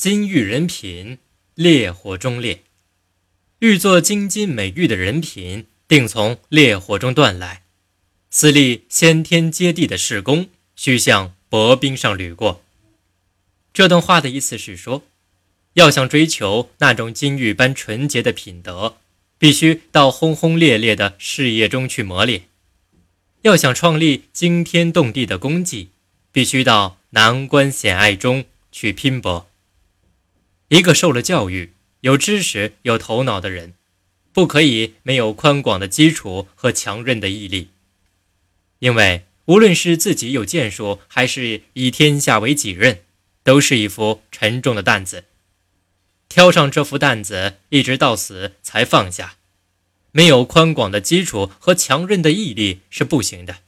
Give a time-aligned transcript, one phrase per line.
[0.00, 1.18] 金玉人品，
[1.56, 2.60] 烈火中炼。
[3.58, 7.64] 欲做金金美玉的人品，定从烈火中锻来。
[8.30, 12.62] 私立先天接地的事功，需向薄冰上履过。
[13.72, 15.02] 这段话的意思是说，
[15.72, 18.98] 要想追求那种金玉般纯洁的品德，
[19.36, 22.42] 必须到轰轰烈烈的事业中去磨练；
[23.42, 25.88] 要想创立惊天动地的功绩，
[26.30, 29.46] 必须到难关险隘中去拼搏。
[30.68, 31.72] 一个受了教育、
[32.02, 33.72] 有知识、有头脑的人，
[34.32, 37.70] 不可以没有宽广的基础和强韧的毅力。
[38.80, 43.00] 因为无论是自己有建树，还是以天下为己任，
[43.42, 45.24] 都是一副沉重的担子。
[46.28, 49.36] 挑上这副担子，一直到死才放下，
[50.12, 53.60] 没有宽广的基础和强韧的毅力是不行的。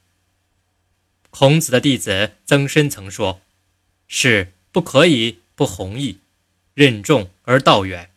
[1.31, 3.41] 孔子的弟子曾参曾说
[4.07, 6.19] ：“是不可以不弘毅。”
[6.81, 8.09] 任重而道远。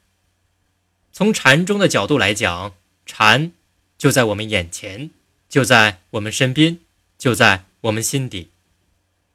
[1.12, 2.74] 从禅宗的角度来讲，
[3.06, 3.52] 禅
[3.98, 5.12] 就在我们眼前，
[5.50, 6.80] 就在我们身边，
[7.18, 8.52] 就在我们心底。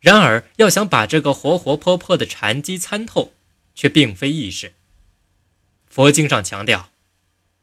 [0.01, 3.35] 然而，要想把这个活活泼泼的禅机参透，
[3.75, 4.73] 却并非易事。
[5.91, 6.89] 佛经上强调：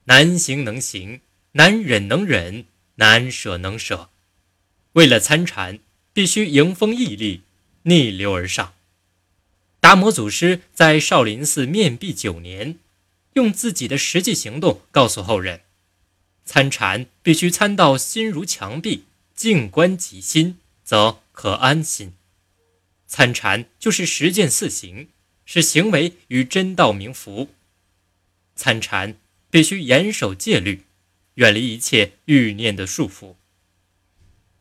[0.04, 1.22] 难行能行，
[1.54, 2.66] 难忍能忍，
[2.98, 4.12] 难舍能舍。
[4.92, 5.80] 为了参禅，
[6.14, 7.42] 必须迎风屹立，
[7.82, 8.76] 逆流而上。
[9.86, 12.80] 达摩祖师在少林寺面壁九年，
[13.34, 15.62] 用自己的实际行动告诉后人：
[16.44, 19.04] 参禅必须参到心如墙壁，
[19.36, 22.14] 静观己心，则可安心。
[23.06, 25.10] 参禅就是实践四行，
[25.46, 27.50] 使行为与真道明符。
[28.56, 29.16] 参禅
[29.52, 30.86] 必须严守戒律，
[31.36, 33.36] 远离一切欲念的束缚。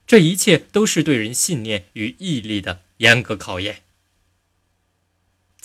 [0.07, 3.85] 这一切都是对人信念与毅力的严格考验。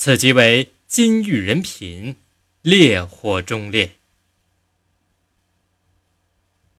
[0.10, 2.16] 此即为金玉人品，
[2.64, 3.92] 烈火中炼。